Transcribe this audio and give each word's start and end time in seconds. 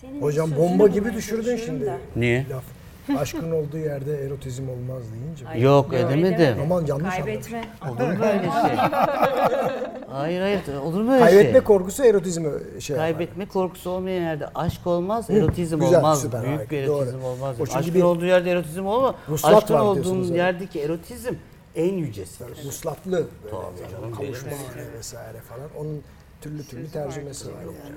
Senin 0.00 0.22
Hocam 0.22 0.48
sözünü 0.48 0.64
bomba 0.68 0.86
gibi 0.86 1.00
bulmaya 1.04 1.16
düşürdün 1.16 1.42
çalışıyorum 1.42 1.64
şimdi. 1.66 1.86
da. 1.86 1.98
Niye? 2.16 2.46
Laf. 2.50 2.64
Aşkın 3.18 3.50
olduğu 3.52 3.78
yerde 3.78 4.24
erotizm 4.26 4.68
olmaz 4.68 5.02
deyince. 5.12 5.48
Ay, 5.48 5.60
Yok, 5.62 5.92
öyle 5.92 6.06
edemedim. 6.06 6.38
demedim. 6.38 6.62
Aman, 6.62 6.86
yanlış 6.86 7.14
Kaybetme. 7.14 7.64
Olur 7.90 8.00
mu 8.00 8.24
öyle 8.24 8.42
şey? 8.42 8.76
hayır 10.10 10.40
hayır 10.40 10.60
olur 10.84 11.00
mu 11.02 11.12
öyle 11.12 11.24
Kaybetme 11.24 11.52
şey? 11.52 11.60
korkusu 11.60 12.04
erotizmi 12.04 12.50
şey 12.80 12.96
yapar. 12.96 13.12
Kaybetme 13.12 13.46
korkusu 13.46 13.90
olmayan 13.90 14.22
yerde 14.22 14.48
aşk 14.54 14.86
olmaz, 14.86 15.30
erotizm 15.30 15.78
güzel, 15.80 15.98
olmaz. 15.98 16.20
süper, 16.22 16.42
Büyük 16.42 16.58
harika, 16.58 16.70
bir 16.70 16.82
erotizm 16.82 17.18
doğru. 17.18 17.26
olmaz. 17.26 17.56
O 17.60 17.66
çünkü 17.66 17.78
Aşkın 17.78 17.94
bir- 17.94 18.02
olduğu 18.02 18.24
yerde 18.26 18.50
erotizm 18.50 18.86
olmaz. 18.86 19.14
Vuslat 19.28 19.54
Aşkın 19.54 19.74
var 19.74 19.80
olduğun 19.80 19.94
diyorsunuz, 19.94 20.28
evet. 20.30 20.38
yerdeki 20.38 20.80
erotizm 20.80 21.34
en 21.76 21.94
yücesidir. 21.94 22.66
Vuslatlı 22.66 23.26
böyle 23.44 23.90
canım, 23.92 24.14
kavuşma 24.14 24.50
vesaire 24.98 25.38
falan. 25.40 25.68
Onun 25.78 26.02
türlü 26.40 26.64
türlü 26.64 26.90
tercümesi 26.90 27.48
var 27.48 27.52
yani. 27.60 27.96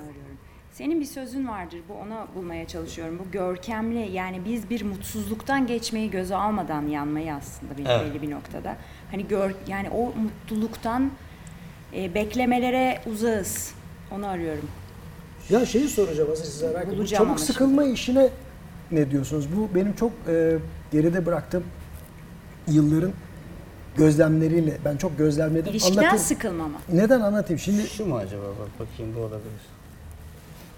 Senin 0.72 1.00
bir 1.00 1.06
sözün 1.06 1.48
vardır. 1.48 1.78
Bu 1.88 1.94
ona 1.94 2.26
bulmaya 2.34 2.66
çalışıyorum. 2.66 3.18
Bu 3.26 3.30
görkemli 3.32 4.10
yani 4.12 4.44
biz 4.44 4.70
bir 4.70 4.82
mutsuzluktan 4.84 5.66
geçmeyi 5.66 6.10
göze 6.10 6.36
almadan 6.36 6.86
yanmayı 6.86 7.34
aslında 7.34 7.78
bir 7.78 7.86
Evet. 7.86 8.00
belli 8.14 8.22
bir 8.22 8.30
noktada. 8.30 8.76
Hani 9.10 9.28
gör 9.28 9.54
yani 9.68 9.90
o 9.90 10.12
mutluluktan 10.20 11.10
e, 11.96 12.14
beklemelere 12.14 13.00
uzağız. 13.12 13.74
Onu 14.12 14.26
arıyorum. 14.26 14.68
Ya 15.50 15.66
şeyi 15.66 15.88
soracağım 15.88 16.28
aslında 16.32 16.48
size 16.48 16.66
merak. 16.68 16.86
Bulacağım 16.86 17.06
Çabuk 17.06 17.26
ama 17.28 17.38
şimdi. 17.38 17.52
sıkılma 17.52 17.84
işine 17.84 18.28
ne 18.90 19.10
diyorsunuz? 19.10 19.48
Bu 19.56 19.74
benim 19.74 19.92
çok 19.92 20.12
e, 20.28 20.58
geride 20.92 21.26
bıraktığım 21.26 21.64
yılların 22.68 23.12
gözlemleriyle. 23.96 24.78
Ben 24.84 24.96
çok 24.96 25.18
gözlemledim. 25.18 25.70
İlişkiden 25.70 25.96
Anlatayım. 25.96 26.18
sıkılmama. 26.24 26.78
Neden 26.92 27.20
anlatayım? 27.20 27.58
Şimdi 27.58 27.82
Şu 27.86 28.06
mu 28.06 28.16
acaba? 28.16 28.42
Bak 28.60 28.88
bakayım 28.88 29.12
bu 29.16 29.20
olabilir. 29.20 29.62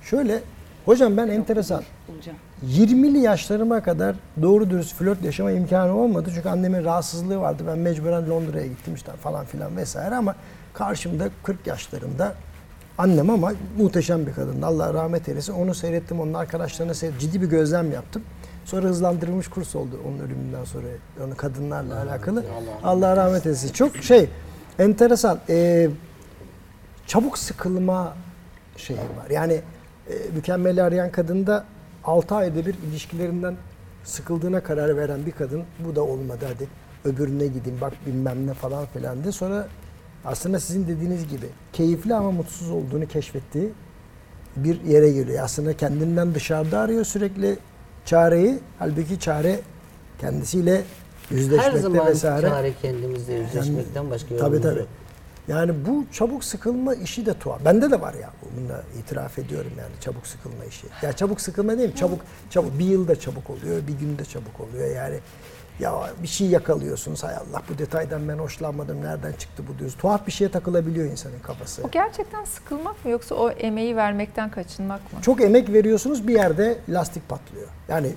Şöyle 0.04 0.40
hocam 0.84 1.16
ben 1.16 1.28
enteresan. 1.28 1.82
Bulacağım. 2.08 2.38
20'li 2.66 3.18
yaşlarıma 3.18 3.82
kadar 3.82 4.16
doğru 4.42 4.70
dürüst 4.70 4.94
flört 4.94 5.24
yaşama 5.24 5.50
imkanı 5.50 5.96
olmadı. 5.96 6.30
Çünkü 6.34 6.48
annemin 6.48 6.84
rahatsızlığı 6.84 7.40
vardı. 7.40 7.62
Ben 7.66 7.78
mecburen 7.78 8.30
Londra'ya 8.30 8.66
gittim 8.66 8.94
işte 8.94 9.12
falan 9.12 9.44
filan 9.44 9.76
vesaire 9.76 10.14
ama 10.14 10.34
karşımda 10.72 11.28
40 11.42 11.66
yaşlarında 11.66 12.34
annem 12.98 13.30
ama 13.30 13.52
muhteşem 13.78 14.26
bir 14.26 14.32
kadındı. 14.32 14.66
Allah 14.66 14.94
rahmet 14.94 15.28
eylesin. 15.28 15.52
Onu 15.52 15.74
seyrettim. 15.74 16.20
Onun 16.20 16.34
arkadaşlarına 16.34 16.94
seyrettim. 16.94 17.28
Ciddi 17.28 17.42
bir 17.42 17.46
gözlem 17.46 17.92
yaptım. 17.92 18.22
Sonra 18.64 18.86
hızlandırılmış 18.86 19.48
kurs 19.48 19.76
oldu 19.76 20.00
onun 20.08 20.18
ölümünden 20.18 20.64
sonra. 20.64 20.86
Onu 21.26 21.36
kadınlarla 21.36 22.02
alakalı. 22.02 22.44
Allah 22.84 23.16
rahmet 23.16 23.46
eylesin. 23.46 23.72
Çok 23.72 23.96
şey 23.96 24.28
enteresan. 24.78 25.38
Ee, 25.48 25.88
çabuk 27.06 27.38
sıkılma 27.38 28.14
şeyi 28.76 28.98
var. 28.98 29.30
Yani 29.30 29.60
e, 30.10 30.12
mükemmeli 30.34 30.82
arayan 30.82 31.10
kadında 31.10 31.64
6 32.04 32.34
ayda 32.34 32.66
bir 32.66 32.74
ilişkilerinden 32.90 33.56
sıkıldığına 34.04 34.60
karar 34.62 34.96
veren 34.96 35.26
bir 35.26 35.32
kadın 35.32 35.62
bu 35.86 35.96
da 35.96 36.02
olmadı 36.02 36.44
hadi 36.54 36.68
öbürüne 37.04 37.46
gideyim 37.46 37.80
bak 37.80 37.92
bilmem 38.06 38.46
ne 38.46 38.54
falan 38.54 38.86
filan 38.86 39.22
diye 39.22 39.32
sonra 39.32 39.66
aslında 40.24 40.60
sizin 40.60 40.86
dediğiniz 40.88 41.28
gibi 41.28 41.46
keyifli 41.72 42.14
ama 42.14 42.30
mutsuz 42.30 42.70
olduğunu 42.70 43.06
keşfettiği 43.06 43.72
bir 44.56 44.80
yere 44.82 45.10
geliyor. 45.10 45.44
Aslında 45.44 45.76
kendinden 45.76 46.34
dışarıda 46.34 46.78
arıyor 46.80 47.04
sürekli 47.04 47.56
çareyi. 48.04 48.58
Halbuki 48.78 49.20
çare 49.20 49.60
kendisiyle 50.20 50.82
Her 51.28 51.36
yüzleşmekte 51.36 51.80
zaman 51.80 52.06
vesaire. 52.06 52.48
çare 52.48 52.72
kendimizle 52.82 53.34
yüzleşmekten 53.34 54.10
başka 54.10 54.28
Tabii 54.28 54.40
yolumuz 54.40 54.62
tabii. 54.62 54.78
yok. 54.78 54.88
Yani 55.48 55.72
bu 55.86 56.04
çabuk 56.12 56.44
sıkılma 56.44 56.94
işi 56.94 57.26
de 57.26 57.34
tuhaf. 57.34 57.64
Bende 57.64 57.90
de 57.90 58.00
var 58.00 58.14
ya. 58.14 58.30
Bunu 58.42 58.68
da 58.68 58.82
itiraf 58.98 59.38
ediyorum 59.38 59.72
yani 59.78 59.92
çabuk 60.00 60.26
sıkılma 60.26 60.64
işi. 60.64 60.86
Ya 61.02 61.12
çabuk 61.12 61.40
sıkılma 61.40 61.78
değil 61.78 61.88
mi? 61.88 61.96
Çabuk 61.96 62.20
çabuk 62.50 62.78
bir 62.78 62.84
yılda 62.84 63.20
çabuk 63.20 63.50
oluyor, 63.50 63.86
bir 63.86 63.92
günde 63.92 64.24
çabuk 64.24 64.60
oluyor. 64.60 64.96
Yani 64.96 65.18
ya 65.80 66.10
bir 66.22 66.28
şey 66.28 66.46
yakalıyorsunuz. 66.46 67.22
Hay 67.24 67.34
Allah 67.34 67.62
bu 67.68 67.78
detaydan 67.78 68.28
ben 68.28 68.38
hoşlanmadım. 68.38 69.04
Nereden 69.04 69.32
çıktı 69.32 69.62
bu 69.68 69.78
diyoruz. 69.78 69.96
Tuhaf 69.96 70.26
bir 70.26 70.32
şeye 70.32 70.50
takılabiliyor 70.50 71.06
insanın 71.06 71.38
kafası. 71.38 71.82
O 71.84 71.90
gerçekten 71.90 72.44
sıkılmak 72.44 73.04
mı 73.04 73.10
yoksa 73.10 73.34
o 73.34 73.50
emeği 73.50 73.96
vermekten 73.96 74.50
kaçınmak 74.50 75.12
mı? 75.12 75.22
Çok 75.22 75.40
emek 75.40 75.72
veriyorsunuz 75.72 76.28
bir 76.28 76.34
yerde 76.34 76.78
lastik 76.88 77.28
patlıyor. 77.28 77.68
Yani 77.88 78.08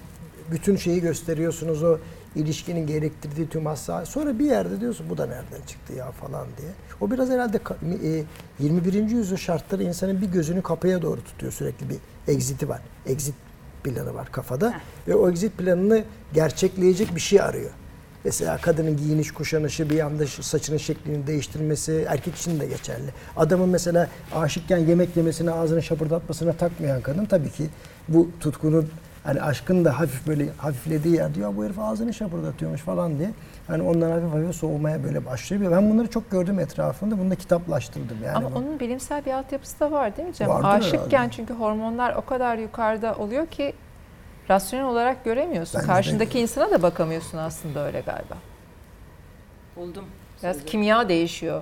bütün 0.52 0.76
şeyi 0.76 1.02
gösteriyorsunuz 1.02 1.84
o 1.84 1.98
ilişkinin 2.38 2.88
gerektirdiği 2.88 3.50
tüm 3.50 3.66
hassa. 3.66 4.06
Sonra 4.06 4.40
bir 4.40 4.46
yerde 4.46 4.80
diyorsun 4.82 5.06
bu 5.10 5.18
da 5.18 5.26
nereden 5.26 5.66
çıktı 5.68 5.94
ya 5.94 6.12
falan 6.12 6.48
diye. 6.62 6.70
O 7.02 7.12
biraz 7.12 7.30
herhalde 7.30 7.58
ka- 7.58 8.20
e, 8.20 8.24
21. 8.60 8.94
yüzyıl 9.16 9.38
şartları 9.38 9.84
insanın 9.84 10.22
bir 10.22 10.28
gözünü 10.28 10.62
kapıya 10.62 11.02
doğru 11.02 11.24
tutuyor 11.24 11.52
sürekli 11.52 11.90
bir 11.90 11.98
exit'i 12.28 12.70
var. 12.70 12.82
Exit 13.06 13.36
planı 13.84 14.14
var 14.14 14.32
kafada 14.32 14.74
ve 15.08 15.16
o 15.16 15.30
exit 15.30 15.58
planını 15.58 16.04
gerçekleyecek 16.34 17.16
bir 17.16 17.20
şey 17.22 17.42
arıyor. 17.42 17.70
Mesela 18.24 18.58
kadının 18.58 18.98
giyiniş 18.98 19.32
kuşanışı 19.32 19.90
bir 19.90 20.00
anda 20.00 20.28
saçının 20.28 20.78
şeklini 20.78 21.28
değiştirmesi 21.28 22.06
erkek 22.10 22.36
için 22.36 22.60
de 22.60 22.66
geçerli. 22.66 23.10
Adamın 23.38 23.70
mesela 23.70 24.08
aşıkken 24.36 24.78
yemek 24.78 25.18
yemesine 25.18 25.52
ağzını 25.52 25.84
şapırdatmasına 25.84 26.54
takmayan 26.54 27.02
kadın 27.02 27.26
tabii 27.26 27.50
ki 27.52 27.70
bu 28.10 28.30
tutkunun 28.40 28.90
hani 29.28 29.42
aşkın 29.42 29.86
da 29.86 30.00
hafif 30.00 30.28
böyle 30.28 30.50
hafiflediği 30.58 31.16
yerde 31.16 31.40
ya 31.40 31.58
bu 31.58 31.66
herif 31.66 31.80
ağzını 31.80 32.14
şapırdatıyormuş 32.14 32.82
falan 32.82 33.20
diye 33.20 33.30
hani 33.68 33.84
ondan 33.84 34.12
hafif 34.12 34.34
hafif 34.34 34.56
soğumaya 34.56 35.04
böyle 35.04 35.26
başlıyor. 35.26 35.72
Ben 35.72 35.92
bunları 35.92 36.08
çok 36.10 36.32
gördüm 36.32 36.60
etrafımda. 36.60 37.20
Bunu 37.20 37.32
da 37.32 37.36
kitaplaştırdım 37.36 38.18
yani. 38.26 38.38
Ama 38.38 38.48
onun 38.56 38.80
bilimsel 38.80 39.26
bir 39.26 39.32
altyapısı 39.32 39.80
da 39.80 39.92
var 39.92 40.18
değil 40.18 40.28
mi 40.28 40.34
Cem? 40.34 40.50
Vardır 40.50 40.68
Aşıkken 40.68 41.18
herhalde. 41.18 41.32
çünkü 41.36 41.54
hormonlar 41.54 42.16
o 42.16 42.26
kadar 42.26 42.58
yukarıda 42.58 43.16
oluyor 43.16 43.48
ki 43.48 43.74
rasyonel 44.50 44.86
olarak 44.86 45.26
göremiyorsun. 45.26 45.80
Bence 45.80 45.88
de 45.90 45.94
Karşındaki 45.94 46.30
öyle. 46.30 46.42
insana 46.42 46.72
da 46.72 46.82
bakamıyorsun 46.82 47.38
aslında 47.38 47.86
öyle 47.86 48.02
galiba. 48.02 48.38
Buldum. 49.76 50.06
Biraz 50.44 50.56
sözü. 50.56 50.66
kimya 50.68 51.10
değişiyor. 51.10 51.62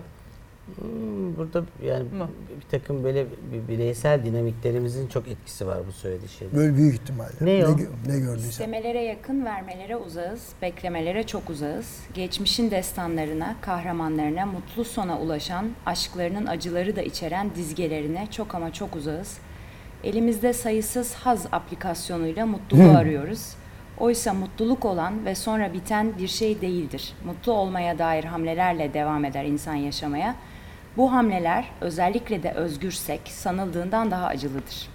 Hmm, 0.65 1.37
Burada 1.37 1.63
yani 1.85 2.03
Mı? 2.03 2.29
bir 2.61 2.79
takım 2.79 3.03
böyle 3.03 3.25
bir 3.53 3.67
bireysel 3.67 4.25
dinamiklerimizin 4.25 5.07
çok 5.07 5.27
etkisi 5.27 5.67
var 5.67 5.77
bu 5.87 5.91
söylediği 5.91 6.29
şeyde. 6.29 6.55
Böyle 6.55 6.75
büyük 6.77 6.93
ihtimalle. 6.93 7.31
Ne 7.41 7.65
o? 7.67 7.69
gö- 7.69 7.87
ne 8.07 8.19
gördüysen. 8.19 8.49
İstemelere 8.49 9.01
yakın, 9.03 9.45
vermelere 9.45 9.95
uzağız, 9.95 10.47
beklemelere 10.61 11.23
çok 11.23 11.49
uzağız. 11.49 11.99
Geçmişin 12.13 12.71
destanlarına, 12.71 13.55
kahramanlarına, 13.61 14.45
mutlu 14.45 14.83
sona 14.83 15.19
ulaşan, 15.19 15.65
aşklarının 15.85 16.45
acıları 16.45 16.95
da 16.95 17.01
içeren 17.01 17.55
dizgelerine 17.55 18.27
çok 18.31 18.55
ama 18.55 18.73
çok 18.73 18.95
uzağız. 18.95 19.37
Elimizde 20.03 20.53
sayısız 20.53 21.13
haz 21.13 21.45
aplikasyonuyla 21.51 22.45
mutluluğu 22.45 22.97
arıyoruz. 22.97 23.53
Oysa 23.99 24.33
mutluluk 24.33 24.85
olan 24.85 25.25
ve 25.25 25.35
sonra 25.35 25.73
biten 25.73 26.17
bir 26.17 26.27
şey 26.27 26.61
değildir. 26.61 27.13
Mutlu 27.25 27.51
olmaya 27.51 27.97
dair 27.99 28.23
hamlelerle 28.23 28.93
devam 28.93 29.25
eder 29.25 29.45
insan 29.45 29.75
yaşamaya. 29.75 30.35
Bu 30.97 31.11
hamleler 31.13 31.65
özellikle 31.81 32.43
de 32.43 32.51
özgürsek 32.51 33.21
sanıldığından 33.25 34.11
daha 34.11 34.25
acılıdır. 34.25 34.87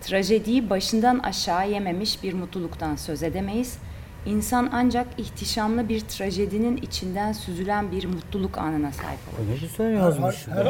Trajediyi 0.00 0.70
başından 0.70 1.18
aşağı 1.18 1.70
yememiş 1.70 2.22
bir 2.22 2.32
mutluluktan 2.34 2.96
söz 2.96 3.22
edemeyiz. 3.22 3.78
İnsan 4.26 4.68
ancak 4.72 5.06
ihtişamlı 5.16 5.88
bir 5.88 6.00
trajedinin 6.00 6.76
içinden 6.76 7.32
süzülen 7.32 7.92
bir 7.92 8.04
mutluluk 8.04 8.58
anına 8.58 8.92
sahip 8.92 9.18
olur. 9.28 9.50
Ne 9.50 9.56
güzel 9.56 9.94
yazmış. 9.94 10.48
Her, 10.48 10.66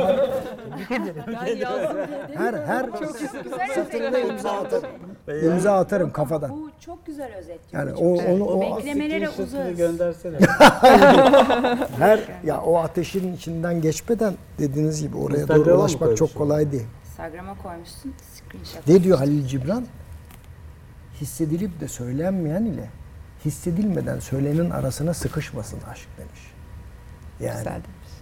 her, 1.35 2.55
her, 2.67 2.89
her 3.59 3.69
satırına 3.75 4.19
imza 4.19 4.51
atarım. 4.51 4.91
İmza 5.45 5.79
atarım 5.79 6.13
kafadan. 6.13 6.51
Bu 6.51 6.71
çok 6.81 7.07
güzel 7.07 7.35
özetliyor. 7.35 7.87
Yani 7.87 7.93
o 7.93 8.35
onu 8.35 8.45
o 8.45 8.79
beklemelere 8.79 9.29
uzağız. 9.29 9.77
göndersene. 9.77 10.37
her 11.99 12.21
ya 12.45 12.61
o 12.61 12.77
ateşin 12.77 13.33
içinden 13.37 13.81
geçmeden 13.81 14.35
dediğiniz 14.59 15.03
gibi 15.03 15.17
oraya 15.17 15.49
doğru 15.49 15.75
ulaşmak 15.75 16.17
çok 16.17 16.35
kolay 16.35 16.73
değil. 16.73 16.87
Instagram'a 17.07 17.55
koymuşsun. 17.63 18.15
Screenshot. 18.35 18.89
Ne 18.89 19.05
diyor 19.05 19.19
Halil 19.19 19.47
Cibran? 19.47 19.87
Hissedilip 21.21 21.81
de 21.81 21.89
söylenmeyen 21.89 22.65
ile 22.65 22.89
hissedilmeden 23.45 24.21
söylenenin 24.21 24.71
arasına 24.71 25.15
sıkışmasın 25.15 25.79
aşk 25.93 26.09
demiş. 26.19 26.41
Yani 27.41 27.59
Güzel 27.59 27.73
demiş. 27.73 28.13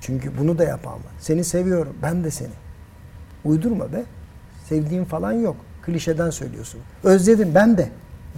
çünkü 0.00 0.38
bunu 0.38 0.58
da 0.58 0.64
yapan 0.64 0.92
var. 0.94 1.12
Seni 1.20 1.44
seviyorum, 1.44 1.96
ben 2.02 2.24
de 2.24 2.30
seni. 2.30 2.52
Uydurma 3.44 3.92
be. 3.92 4.04
Sevdiğin 4.68 5.04
falan 5.04 5.32
yok. 5.32 5.56
Klişeden 5.82 6.30
söylüyorsun. 6.30 6.80
Özledim 7.04 7.54
ben 7.54 7.78
de. 7.78 7.88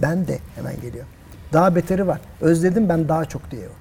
Ben 0.01 0.27
de 0.27 0.39
hemen 0.55 0.81
geliyor. 0.81 1.05
Daha 1.53 1.75
beteri 1.75 2.07
var. 2.07 2.21
Özledim 2.41 2.89
ben 2.89 3.09
daha 3.09 3.25
çok 3.25 3.51
diyor. 3.51 3.71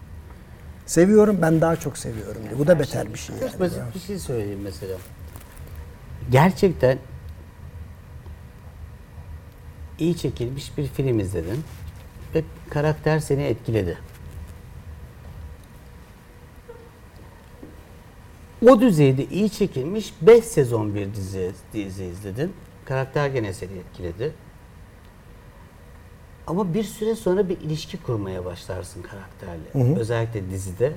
Seviyorum 0.87 1.39
ben 1.43 1.61
daha 1.61 1.77
çok 1.77 1.99
seviyorum 1.99 2.43
diyor. 2.49 2.59
Bu 2.59 2.67
da 2.67 2.79
beter 2.79 3.13
bir 3.15 3.19
şey 3.19 3.37
yani. 3.37 3.51
Çok 3.51 3.61
basit 3.61 3.81
bir 3.95 4.01
şey 4.01 4.19
söyleyeyim 4.19 4.61
mesela. 4.65 4.97
Gerçekten 6.31 6.99
iyi 9.99 10.17
çekilmiş 10.17 10.79
bir 10.79 10.87
film 10.87 11.19
izledin 11.19 11.65
ve 12.37 12.45
karakter 12.71 13.19
seni 13.19 13.43
etkiledi. 13.43 13.99
O 18.69 18.81
düzeyde 18.81 19.25
iyi 19.25 19.51
çekilmiş 19.51 20.15
5 20.23 20.45
sezon 20.45 20.95
bir 20.95 21.15
dizi, 21.15 21.53
dizi 21.73 22.05
izledin 22.05 22.53
Karakter 22.87 23.29
gene 23.29 23.53
seni 23.53 23.73
etkiledi. 23.73 24.33
Ama 26.47 26.75
bir 26.75 26.85
süre 26.85 27.15
sonra 27.15 27.49
bir 27.49 27.61
ilişki 27.61 28.03
kurmaya 28.03 28.45
başlarsın 28.45 29.03
karakterle. 29.03 29.99
Özellikle 30.01 30.51
dizide. 30.51 30.93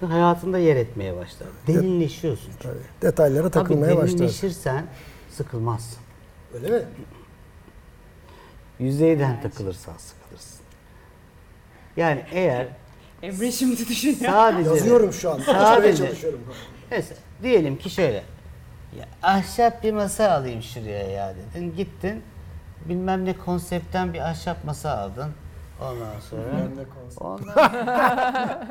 Hayatında 0.00 0.58
yer 0.58 0.76
etmeye 0.76 1.16
başlar. 1.16 1.48
Derinleşiyorsun. 1.66 2.52
çünkü. 2.52 2.62
Tabii. 2.62 2.78
Detaylara 3.02 3.50
takılmaya 3.50 3.86
Tabii 3.86 3.96
başlarsın. 3.96 4.18
derinleşirsen 4.18 4.86
sıkılmazsın. 5.30 5.98
Öyle 6.54 6.70
mi? 6.70 6.84
Yüzeyden 8.78 9.42
takılırsan 9.42 9.94
sıkılırsın. 9.96 10.63
Yani 11.96 12.22
eğer 12.32 12.66
Emre 13.22 13.52
şimdi 13.52 13.88
düşünüyor. 13.88 14.32
sadece 14.32 14.70
Yazıyorum 14.70 15.12
şu 15.12 15.30
an. 15.30 15.38
Açmaya 15.38 15.64
Sadece 15.66 16.06
çalışıyorum. 16.06 16.40
Mesela 16.90 17.20
diyelim 17.42 17.78
ki 17.78 17.90
şöyle. 17.90 18.22
Ya 18.98 19.04
ahşap 19.22 19.82
bir 19.82 19.92
masa 19.92 20.30
alayım 20.30 20.62
şuraya 20.62 21.10
ya 21.10 21.34
dedin. 21.36 21.76
Gittin 21.76 22.22
bilmem 22.84 23.24
ne 23.24 23.36
konseptten 23.36 24.14
bir 24.14 24.20
ahşap 24.20 24.64
masa 24.64 24.98
aldın. 24.98 25.30
Ondan 25.82 26.20
sonra 26.30 26.42
ondan, 27.20 27.38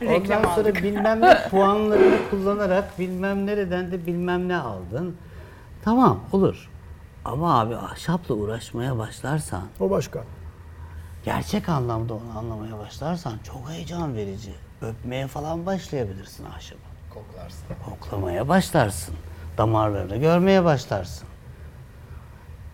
Reklam 0.00 0.38
ondan 0.38 0.54
sonra 0.54 0.74
bilmem 0.74 1.20
ne 1.20 1.48
puanlarını 1.50 2.16
kullanarak 2.30 2.98
bilmem 2.98 3.46
nereden 3.46 3.92
de 3.92 4.06
bilmem 4.06 4.48
ne 4.48 4.56
aldın. 4.56 5.16
Tamam 5.84 6.20
olur. 6.32 6.70
Ama 7.24 7.60
abi 7.60 7.76
ahşapla 7.76 8.34
uğraşmaya 8.34 8.98
başlarsan 8.98 9.62
O 9.80 9.90
başka. 9.90 10.24
Gerçek 11.26 11.68
anlamda 11.68 12.14
onu 12.14 12.38
anlamaya 12.38 12.78
başlarsan 12.78 13.38
çok 13.44 13.70
heyecan 13.70 14.16
verici. 14.16 14.52
Öpmeye 14.82 15.26
falan 15.26 15.66
başlayabilirsin 15.66 16.44
ahşabı. 16.44 16.78
Koklarsın. 17.14 17.66
Koklamaya 17.84 18.48
başlarsın. 18.48 19.14
Damarlarını 19.58 20.16
görmeye 20.16 20.64
başlarsın. 20.64 21.28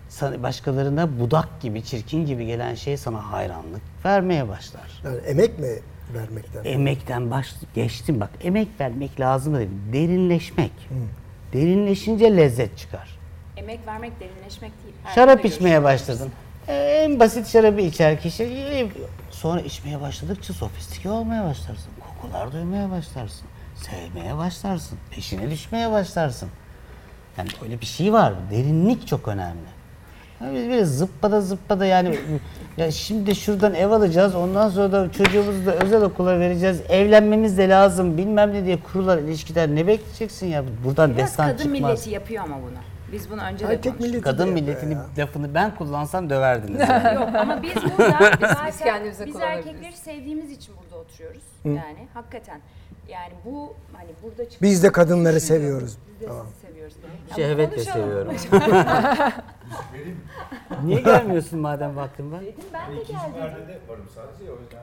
Sana, 0.08 0.42
başkalarına 0.42 1.20
budak 1.20 1.60
gibi, 1.60 1.84
çirkin 1.84 2.26
gibi 2.26 2.46
gelen 2.46 2.74
şey 2.74 2.96
sana 2.96 3.32
hayranlık 3.32 3.82
vermeye 4.04 4.48
başlar. 4.48 5.02
Yani 5.04 5.16
emek 5.16 5.58
mi 5.58 5.68
vermekten? 6.14 6.64
Emekten 6.64 7.30
baş 7.30 7.54
geçtim 7.74 8.20
bak. 8.20 8.30
Emek 8.42 8.68
vermek 8.80 9.20
lazım 9.20 9.56
değil. 9.56 9.70
Derinleşmek. 9.92 10.72
Derinleşince 11.52 12.36
lezzet 12.36 12.78
çıkar. 12.78 13.18
Emek 13.56 13.86
vermek 13.86 14.20
derinleşmek 14.20 14.72
değil. 14.84 14.94
Her 15.04 15.14
Şarap 15.14 15.44
içmeye 15.44 15.82
başladın. 15.82 16.32
Ee, 16.68 16.72
En 17.04 17.20
basit 17.20 17.48
şarabı 17.48 17.80
içer 17.80 18.20
kişi. 18.20 18.88
Sonra 19.30 19.60
içmeye 19.60 20.00
başladıkça 20.00 20.52
sofistike 20.52 21.10
olmaya 21.10 21.44
başlarsın. 21.44 21.90
Kokular 22.00 22.52
duymaya 22.52 22.90
başlarsın. 22.90 23.46
Sevmeye 23.76 24.36
başlarsın. 24.36 24.98
Peşine 25.10 25.50
düşmeye 25.50 25.90
başlarsın. 25.92 26.48
Yani 27.38 27.48
öyle 27.64 27.80
bir 27.80 27.86
şey 27.86 28.12
var. 28.12 28.32
Derinlik 28.50 29.06
çok 29.06 29.28
önemli. 29.28 29.72
Yani 30.40 30.58
biz 30.58 30.68
böyle 30.68 30.84
zıppada 30.84 31.40
zıppada 31.40 31.86
yani 31.86 32.18
ya 32.76 32.90
şimdi 32.92 33.34
şuradan 33.34 33.74
ev 33.74 33.90
alacağız 33.90 34.34
ondan 34.34 34.68
sonra 34.68 34.92
da 34.92 35.12
çocuğumuzu 35.12 35.66
da 35.66 35.72
özel 35.74 36.02
okula 36.02 36.38
vereceğiz 36.40 36.80
evlenmemiz 36.88 37.58
de 37.58 37.68
lazım 37.68 38.18
bilmem 38.18 38.52
ne 38.52 38.64
diye 38.64 38.78
kurulan 38.92 39.18
ilişkiler 39.18 39.68
ne 39.68 39.86
bekleyeceksin 39.86 40.46
ya 40.46 40.64
buradan 40.84 41.10
Biraz 41.16 41.20
destan 41.28 41.46
kadın 41.46 41.62
çıkmaz. 41.62 41.80
milleti 41.80 42.10
yapıyor 42.10 42.44
ama 42.44 42.56
bunu. 42.62 42.78
Biz 43.12 43.30
bunu 43.30 43.42
önce 43.42 43.68
de 43.68 43.72
Erkek 43.72 43.82
konuştuk. 43.84 44.00
milleti 44.00 44.22
Kadın 44.24 44.38
de 44.38 44.42
yapıyor 44.48 44.66
milletinin 44.66 44.94
ya. 44.94 45.06
lafını 45.18 45.54
ben 45.54 45.74
kullansam 45.74 46.30
döverdiniz. 46.30 46.80
yani. 46.88 47.14
Yok 47.14 47.28
ama 47.34 47.62
biz 47.62 47.74
burada 47.98 48.38
zaten 48.40 48.72
kendimize 48.84 49.26
biz 49.26 49.32
kullanabiliriz. 49.34 49.66
erkekleri 49.66 49.96
sevdiğimiz 49.96 50.50
için 50.50 50.74
burada 50.82 50.96
oturuyoruz. 51.02 51.42
Yani 51.64 52.08
hakikaten. 52.14 52.60
Yani 53.08 53.32
bu 53.44 53.74
hani 53.92 54.10
burada 54.22 54.50
çıkan 54.50 54.68
Biz 54.68 54.82
de 54.82 54.92
kadınları 54.92 55.40
seviyoruz. 55.40 55.96
Biz 56.20 56.28
de 56.28 56.32
sizi 56.32 56.66
seviyoruz. 56.66 56.94
Ya 57.30 57.36
Şehvetle 57.36 57.76
konuşalım. 57.76 58.02
seviyorum. 58.02 58.34
Niye 60.84 61.00
gelmiyorsun 61.00 61.58
madem 61.58 61.96
vaktin 61.96 62.32
var? 62.32 62.40
Dedim 62.40 62.54
ben 62.72 62.90
de 62.90 62.94
geldim. 62.96 63.14
Perdede 63.38 63.78
varım 63.88 64.06
sadece 64.14 64.52
o 64.52 64.56
yüzden. 64.62 64.82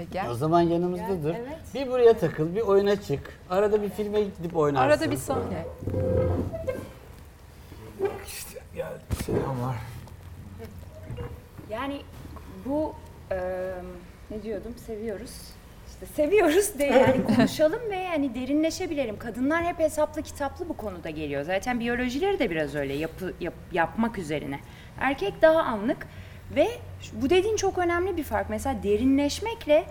E, 0.00 0.04
Gel. 0.12 0.30
O 0.30 0.34
zaman 0.34 0.60
yanımızda 0.60 1.22
dur. 1.22 1.34
Evet. 1.38 1.58
Bir 1.74 1.88
buraya 1.90 2.18
takıl, 2.18 2.54
bir 2.54 2.60
oyuna 2.60 3.02
çık. 3.02 3.20
Arada 3.50 3.82
bir 3.82 3.88
filme 3.90 4.20
gidip 4.22 4.56
oynarsın. 4.56 4.86
Arada 4.88 5.10
bir 5.10 5.16
sahne. 5.16 5.64
Yani 11.70 12.00
bu 12.66 12.94
eee, 13.30 13.38
ne 14.30 14.42
diyordum 14.42 14.74
seviyoruz. 14.86 15.30
İşte 15.88 16.06
seviyoruz 16.06 16.78
de 16.78 16.84
yani 16.84 17.24
konuşalım 17.36 17.80
ve 17.90 17.96
yani 17.96 18.34
derinleşebilelim. 18.34 19.18
Kadınlar 19.18 19.64
hep 19.64 19.78
hesaplı 19.78 20.22
kitaplı 20.22 20.68
bu 20.68 20.76
konuda 20.76 21.10
geliyor. 21.10 21.42
Zaten 21.42 21.80
biyolojileri 21.80 22.38
de 22.38 22.50
biraz 22.50 22.74
öyle 22.74 22.94
yapı, 22.94 23.32
yap- 23.40 23.54
yapmak 23.72 24.18
üzerine. 24.18 24.60
Erkek 25.00 25.42
daha 25.42 25.62
anlık 25.62 26.06
ve 26.56 26.68
bu 27.12 27.30
dediğin 27.30 27.56
çok 27.56 27.78
önemli 27.78 28.16
bir 28.16 28.24
fark. 28.24 28.50
Mesela 28.50 28.82
derinleşmekle 28.82 29.84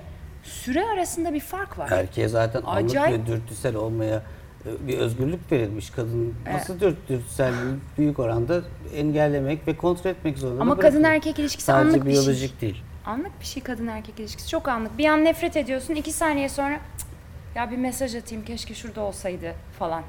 süre 0.43 0.85
arasında 0.85 1.33
bir 1.33 1.39
fark 1.39 1.77
var. 1.79 1.91
Erkeğe 1.91 2.27
zaten 2.27 2.61
anlık 2.61 2.89
Acayip. 2.89 3.19
ve 3.19 3.25
dürtüsel 3.25 3.75
olmaya 3.75 4.15
e, 4.15 4.21
bir 4.87 4.97
özgürlük 4.97 5.51
verilmiş. 5.51 5.89
Kadın 5.89 6.33
nasıl 6.53 6.79
dürt, 6.79 7.09
dürtüselliği 7.09 7.75
büyük 7.97 8.19
oranda 8.19 8.61
engellemek 8.95 9.67
ve 9.67 9.77
kontrol 9.77 10.11
etmek 10.11 10.37
zorunda. 10.37 10.61
Ama 10.61 10.71
bırakıyor. 10.71 10.93
kadın 10.93 11.03
erkek 11.03 11.39
ilişkisi 11.39 11.65
Sadece 11.65 11.89
anlık 11.89 12.05
bir 12.05 12.11
şey. 12.13 12.21
biyolojik 12.21 12.61
değil. 12.61 12.83
Anlık 13.05 13.39
bir 13.41 13.45
şey 13.45 13.63
kadın 13.63 13.87
erkek 13.87 14.19
ilişkisi. 14.19 14.49
Çok 14.49 14.67
anlık. 14.67 14.97
Bir 14.97 15.05
an 15.05 15.25
nefret 15.25 15.57
ediyorsun. 15.57 15.95
iki 15.95 16.11
saniye 16.11 16.49
sonra 16.49 16.79
"Cık, 16.97 17.07
ya 17.55 17.71
bir 17.71 17.77
mesaj 17.77 18.15
atayım 18.15 18.45
keşke 18.45 18.73
şurada 18.73 19.01
olsaydı 19.01 19.53
falan. 19.79 20.03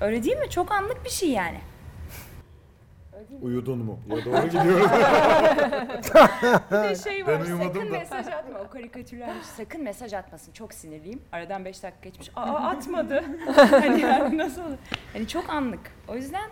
Öyle 0.00 0.24
değil 0.24 0.36
mi? 0.36 0.50
Çok 0.50 0.72
anlık 0.72 1.04
bir 1.04 1.10
şey 1.10 1.28
yani. 1.30 1.58
Uyudun 3.42 3.78
mu? 3.78 3.98
Ya 4.10 4.24
doğru 4.24 4.46
gidiyoruz. 4.46 4.90
Bir 6.70 6.88
de 6.88 6.96
şey 6.96 7.26
var 7.26 7.40
Ben 7.40 7.44
uyumadım 7.44 7.74
sakın 7.74 7.92
da. 7.94 7.98
mesaj 7.98 8.26
atma. 8.26 8.58
O 8.58 8.70
karikatürler 8.70 9.30
sakın 9.56 9.82
mesaj 9.82 10.12
atmasın. 10.12 10.52
Çok 10.52 10.74
sinirliyim. 10.74 11.22
Aradan 11.32 11.64
5 11.64 11.82
dakika 11.82 12.08
geçmiş. 12.08 12.30
Aa 12.36 12.40
atmadı. 12.70 13.24
hani 13.70 14.00
yani 14.00 14.38
nasıl 14.38 14.62
olur? 14.62 14.76
Hani 15.12 15.28
çok 15.28 15.50
anlık. 15.50 15.80
O 16.08 16.16
yüzden 16.16 16.50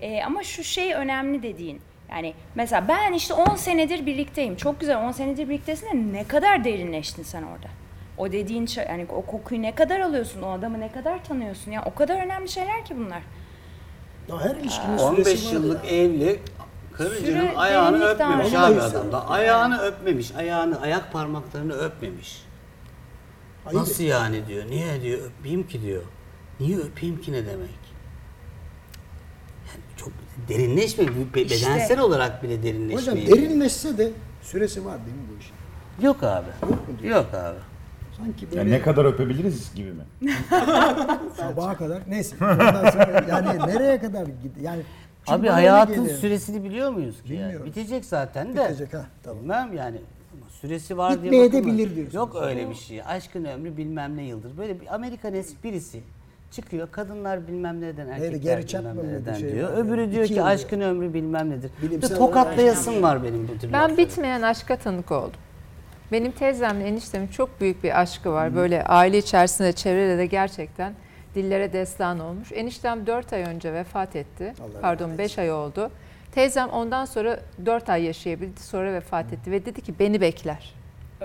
e, 0.00 0.24
ama 0.24 0.42
şu 0.42 0.64
şey 0.64 0.94
önemli 0.94 1.42
dediğin. 1.42 1.80
Yani 2.10 2.34
mesela 2.54 2.88
ben 2.88 3.12
işte 3.12 3.34
10 3.34 3.54
senedir 3.56 4.06
birlikteyim. 4.06 4.56
Çok 4.56 4.80
güzel 4.80 4.96
10 4.98 5.10
senedir 5.12 5.48
birliktesin 5.48 5.86
de 5.86 6.18
ne 6.18 6.24
kadar 6.24 6.64
derinleştin 6.64 7.22
sen 7.22 7.42
orada? 7.42 7.66
O 8.18 8.32
dediğin 8.32 8.66
şey 8.66 8.84
yani 8.88 9.06
o 9.16 9.22
kokuyu 9.26 9.62
ne 9.62 9.74
kadar 9.74 10.00
alıyorsun? 10.00 10.42
O 10.42 10.50
adamı 10.50 10.80
ne 10.80 10.92
kadar 10.92 11.24
tanıyorsun? 11.24 11.70
Ya 11.72 11.82
o 11.86 11.94
kadar 11.94 12.24
önemli 12.24 12.48
şeyler 12.48 12.84
ki 12.84 12.96
bunlar. 12.96 13.22
Ya 14.28 14.40
her 14.40 14.56
ilişkinin 14.56 14.98
15 14.98 15.26
süresi 15.26 15.46
var. 15.46 15.52
yıllık 15.52 15.84
evli 15.84 16.40
karıcının 16.92 17.26
Süre 17.26 17.56
ayağını 17.56 18.00
derinlik 18.00 18.20
öpmemiş 18.20 18.54
abi 18.54 18.80
adam 18.80 19.12
da. 19.12 19.28
Ayağını 19.28 19.78
öpmemiş. 19.82 20.34
Ayağını, 20.34 20.80
ayak 20.80 21.12
parmaklarını 21.12 21.72
öpmemiş. 21.72 22.42
Ayıp 23.66 23.80
Nasıl 23.80 24.04
yani 24.04 24.46
diyor. 24.46 24.64
Niye 24.70 25.02
diyor 25.02 25.18
öpeyim 25.40 25.66
ki 25.66 25.82
diyor. 25.82 26.02
Niye 26.60 26.78
öpeyim 26.78 27.20
ki 27.20 27.32
ne 27.32 27.46
demek? 27.46 27.68
Yani 29.68 29.80
çok 29.96 30.08
derinleşme, 30.48 31.06
be- 31.34 31.42
İşte. 31.42 31.66
bedensel 31.66 31.98
olarak 32.00 32.42
bile 32.42 32.62
derinleşmeyi. 32.62 33.26
Hocam 33.26 33.38
derinleşse 33.38 33.98
de 33.98 34.12
süresi 34.42 34.84
var 34.84 34.98
değil 35.06 35.16
mi 35.16 35.22
bu 35.34 35.40
işin? 35.40 35.54
Yok 36.06 36.22
abi. 36.22 36.46
mu 36.66 36.76
diyor? 37.02 37.16
Yok 37.16 37.34
abi. 37.34 37.58
Sanki 38.16 38.44
Yani 38.44 38.56
böyle 38.56 38.70
ne 38.70 38.82
kadar 38.82 39.04
öpebiliriz 39.04 39.74
gibi 39.74 39.90
mi? 39.92 40.32
sabaha 41.36 41.76
kadar 41.76 42.02
neyse. 42.08 42.36
Ondan 42.40 42.90
sonra 42.90 43.24
yani 43.28 43.58
nereye 43.74 43.98
kadar 44.00 44.22
gidiyor? 44.26 44.54
Yani 44.62 44.82
Abi 45.26 45.48
hayatın 45.48 45.94
geliyor. 45.94 46.18
süresini 46.18 46.64
biliyor 46.64 46.90
muyuz 46.90 47.22
ki? 47.22 47.32
Yani? 47.34 47.42
Bilmiyoruz. 47.42 47.66
Bitecek 47.66 48.04
zaten 48.04 48.56
de. 48.56 48.64
Bitecek, 48.64 48.94
ha, 48.94 49.06
tamam. 49.22 49.42
Bilmem 49.42 49.72
yani. 49.76 49.96
Süresi 50.60 50.96
var 50.98 51.12
diye 51.12 51.24
Bitmeye 51.24 51.52
de 51.52 51.56
bakılmaz. 51.58 51.78
bilir 51.78 51.88
diyorsunuz. 51.96 52.14
Yok 52.14 52.36
öyle 52.42 52.70
bir 52.70 52.74
şey. 52.74 53.02
Aşkın 53.02 53.44
ömrü 53.44 53.76
bilmem 53.76 54.16
ne 54.16 54.22
yıldır. 54.24 54.58
Böyle 54.58 54.80
bir 54.80 54.94
Amerikan 54.94 55.34
esprisi 55.34 56.00
çıkıyor. 56.50 56.88
Kadınlar 56.92 57.48
bilmem 57.48 57.80
neden, 57.80 58.06
erkekler 58.08 58.66
Chapman 58.66 58.96
bilmem 58.98 59.12
neden 59.22 59.34
şey 59.34 59.52
diyor. 59.52 59.72
var? 59.72 59.78
Öbürü 59.78 60.12
diyor 60.12 60.24
İki 60.24 60.34
ki 60.34 60.42
aşkın 60.42 60.80
ömrü 60.80 61.14
bilmem 61.14 61.50
nedir. 61.50 61.70
Bilimsel 61.82 62.16
tokatlayasım 62.16 63.02
var 63.02 63.22
benim 63.24 63.48
bu 63.48 63.58
tür 63.58 63.72
Ben 63.72 63.82
lafları. 63.82 63.96
bitmeyen 63.98 64.42
aşka 64.42 64.76
tanık 64.76 65.12
oldum. 65.12 65.40
Benim 66.14 66.32
teyzemle 66.32 66.88
eniştemin 66.88 67.26
çok 67.26 67.60
büyük 67.60 67.84
bir 67.84 68.00
aşkı 68.00 68.32
var. 68.32 68.54
Böyle 68.54 68.84
aile 68.84 69.18
içerisinde, 69.18 69.72
çevrede 69.72 70.18
de 70.18 70.26
gerçekten 70.26 70.94
dillere 71.34 71.72
destan 71.72 72.20
olmuş. 72.20 72.52
Eniştem 72.52 73.06
4 73.06 73.32
ay 73.32 73.42
önce 73.42 73.72
vefat 73.72 74.16
etti. 74.16 74.54
Allah 74.60 74.80
Pardon 74.80 75.04
rahmet 75.04 75.18
5 75.18 75.38
ay 75.38 75.52
oldu. 75.52 75.90
Teyzem 76.32 76.68
ondan 76.68 77.04
sonra 77.04 77.40
4 77.66 77.90
ay 77.90 78.04
yaşayabildi. 78.04 78.62
Sonra 78.62 78.92
vefat 78.92 79.32
etti 79.32 79.50
ve 79.50 79.66
dedi 79.66 79.80
ki 79.80 79.94
beni 79.98 80.20
bekler. 80.20 80.74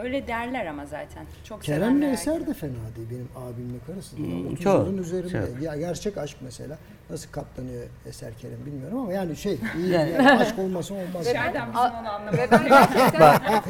Öyle 0.03 0.27
derler 0.27 0.65
ama 0.65 0.85
zaten. 0.85 1.25
Çok 1.43 1.63
Kerem'le 1.63 1.81
sevenler 1.81 2.13
Eser 2.13 2.47
de 2.47 2.53
fena 2.53 2.71
değil 2.95 3.07
benim 3.11 3.29
abimle 3.35 3.79
karısı. 3.87 4.17
Hmm, 4.17 4.47
30 4.47 4.63
çok, 4.63 4.99
üzerinde. 4.99 5.47
çok. 5.55 5.61
Ya 5.61 5.75
gerçek 5.75 6.17
aşk 6.17 6.37
mesela. 6.41 6.77
Nasıl 7.09 7.31
katlanıyor 7.31 7.83
Eser 8.05 8.33
Kerem 8.33 8.65
bilmiyorum 8.65 8.99
ama 8.99 9.13
yani 9.13 9.35
şey 9.35 9.59
iyi 9.77 9.89
Yani- 9.89 10.11
yani 10.11 10.31
aşk 10.31 10.59
olması 10.59 10.93
olmaz. 10.93 11.25
Nereden 11.25 11.67
bizim 11.69 11.81
onu 11.81 12.09
anlamadık? 12.09 12.39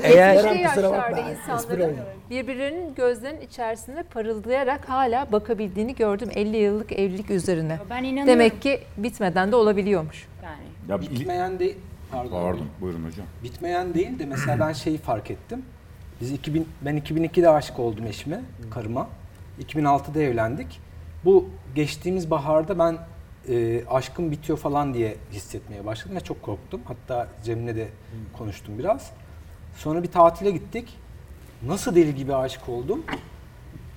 Eğer 0.03 0.41
Kerem 0.41 0.57
yaşlarda 0.59 1.19
insanların 1.19 1.95
birbirlerinin 2.29 2.95
gözlerinin 2.95 3.41
içerisinde 3.41 4.03
parıldayarak 4.03 4.89
hala 4.89 5.31
bakabildiğini 5.31 5.95
gördüm 5.95 6.29
50 6.35 6.57
yıllık 6.57 6.91
evlilik 6.91 7.29
üzerine. 7.29 7.79
Ben 7.89 8.03
inanıyorum. 8.03 8.27
Demek 8.27 8.61
ki 8.61 8.79
bitmeden 8.97 9.51
de 9.51 9.55
olabiliyormuş. 9.55 10.27
Yani 10.43 10.63
Ya 10.89 11.01
Bitmeyen 11.01 11.59
değil. 11.59 11.77
Pardon. 12.11 12.29
Pardon, 12.31 12.67
buyurun 12.81 13.05
hocam. 13.05 13.25
Bitmeyen 13.43 13.93
değil 13.93 14.19
de 14.19 14.25
mesela 14.25 14.59
ben 14.67 14.73
şeyi 14.83 14.97
fark 14.97 15.31
ettim. 15.31 15.65
Biz 16.21 16.31
2000 16.31 16.67
ben 16.81 16.97
2002'de 16.97 17.49
aşık 17.49 17.79
oldum 17.79 18.07
eşime, 18.07 18.41
karıma. 18.71 19.07
2006'da 19.65 20.21
evlendik. 20.21 20.79
Bu 21.25 21.49
geçtiğimiz 21.75 22.31
baharda 22.31 22.79
ben 22.79 22.97
e, 23.49 23.85
aşkım 23.85 24.31
bitiyor 24.31 24.57
falan 24.57 24.93
diye 24.93 25.15
hissetmeye 25.31 25.85
başladım 25.85 26.15
ve 26.15 26.19
çok 26.19 26.41
korktum. 26.41 26.81
Hatta 26.85 27.27
Cem'le 27.43 27.67
de 27.75 27.87
konuştum 28.37 28.79
biraz. 28.79 29.11
Sonra 29.75 30.03
bir 30.03 30.11
tatile 30.11 30.51
gittik. 30.51 30.97
Nasıl 31.67 31.95
deli 31.95 32.15
gibi 32.15 32.35
aşık 32.35 32.69
oldum. 32.69 33.03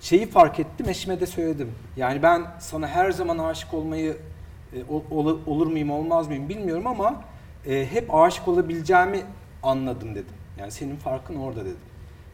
Şeyi 0.00 0.26
fark 0.30 0.60
ettim, 0.60 0.88
eşime 0.88 1.20
de 1.20 1.26
söyledim. 1.26 1.70
Yani 1.96 2.22
ben 2.22 2.42
sana 2.60 2.88
her 2.88 3.10
zaman 3.10 3.38
aşık 3.38 3.74
olmayı 3.74 4.16
e, 4.76 4.84
ol- 4.92 5.02
ol- 5.10 5.38
olur 5.46 5.66
muyum 5.66 5.90
olmaz 5.90 6.28
mıyım 6.28 6.48
bilmiyorum 6.48 6.86
ama 6.86 7.22
e, 7.66 7.86
hep 7.92 8.14
aşık 8.14 8.48
olabileceğimi 8.48 9.20
anladım 9.62 10.10
dedim. 10.14 10.34
Yani 10.58 10.70
senin 10.70 10.96
farkın 10.96 11.36
orada 11.36 11.60
dedim. 11.60 11.76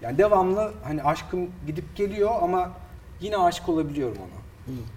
Yani 0.02 0.18
devamlı 0.18 0.72
hani 0.82 1.02
aşkım 1.02 1.40
gidip 1.66 1.96
geliyor 1.96 2.30
ama 2.42 2.70
yine 3.20 3.36
aşık 3.36 3.68
olabiliyorum 3.68 4.16
ona. 4.18 4.38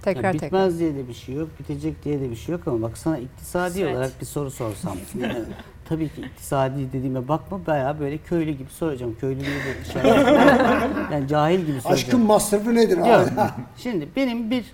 Tekrar 0.02 0.24
Ya 0.24 0.32
tekrar. 0.32 0.46
bitmez 0.48 0.80
diye 0.80 0.96
de 0.96 1.08
bir 1.08 1.14
şey 1.14 1.36
yok, 1.36 1.50
bitecek 1.60 2.04
diye 2.04 2.22
de 2.22 2.32
bir 2.32 2.36
şey 2.36 2.54
yok 2.56 2.68
ama 2.68 2.82
bak 2.82 2.98
sana 2.98 3.18
iktisadi 3.18 3.82
Evet. 3.82 3.96
olarak 3.96 4.22
bir 4.22 4.26
soru 4.26 4.52
sorsam. 4.52 4.98
Yani 5.22 5.44
tabii 5.86 6.10
ki 6.10 6.22
iktisadi 6.22 6.94
dediğime 6.94 7.28
bakma 7.28 7.66
bayağı 7.66 8.00
böyle 8.00 8.18
köylü 8.18 8.52
gibi 8.52 8.70
soracağım. 8.70 9.16
Köylülüğü 9.20 9.46
de 9.46 9.76
dışarı. 9.86 10.08
yani 11.14 11.28
cahil 11.28 11.60
gibi 11.60 11.72
soracağım. 11.82 11.94
Aşkın 11.94 12.20
masrafı 12.22 12.76
nedir 12.76 12.98
abi? 12.98 13.10
Yok. 13.10 13.30
Şimdi 13.78 14.08
benim 14.16 14.52
bir 14.52 14.66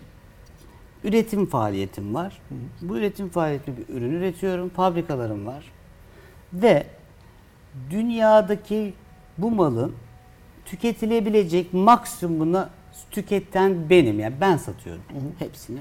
üretim 1.04 1.46
faaliyetim 1.46 2.14
var. 2.16 2.42
Bu 2.82 2.98
üretim 2.98 3.30
faaliyetinde 3.30 3.78
bir 3.78 3.94
ürün 3.94 4.12
üretiyorum. 4.12 4.70
Fabrikalarım 4.70 5.46
var. 5.46 5.72
Ve 6.54 6.88
dünyadaki 7.90 8.94
bu 9.38 9.52
malın 9.52 9.94
tüketilebilecek 10.68 11.74
maksimumunu 11.74 12.68
tüketen 13.12 13.90
benim. 13.90 14.20
Yani 14.20 14.36
ben 14.42 14.58
satıyorum 14.58 15.02
hepsini. 15.40 15.80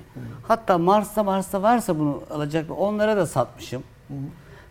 Hatta 0.49 0.78
Mars'ta 0.78 1.23
Mars'ta 1.23 1.62
varsa 1.62 1.99
bunu 1.99 2.23
alacak 2.31 2.71
onlara 2.78 3.16
da 3.16 3.26
satmışım. 3.26 3.83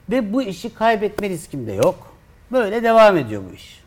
Ve 0.10 0.34
bu 0.34 0.42
işi 0.42 0.74
kaybetme 0.74 1.30
riskim 1.30 1.68
de 1.68 1.72
yok. 1.74 2.16
Böyle 2.52 2.84
devam 2.84 3.18
ediyor 3.18 3.44
bu 3.50 3.54
iş. 3.56 3.84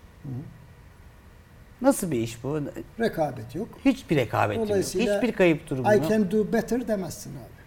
Nasıl 1.82 2.10
bir 2.10 2.18
iş 2.20 2.44
bu? 2.44 2.60
Rekabet 3.00 3.54
yok. 3.54 3.68
Hiçbir 3.84 4.16
rekabetim 4.16 4.62
yok. 4.76 4.78
Hiçbir 4.78 5.32
kayıp 5.32 5.70
durumu 5.70 5.92
I 5.92 5.96
yok. 5.96 6.08
can 6.08 6.30
do 6.30 6.52
better 6.52 6.88
demezsin 6.88 7.30
abi. 7.30 7.58